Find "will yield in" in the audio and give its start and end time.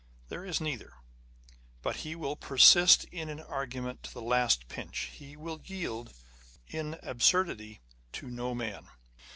5.37-6.95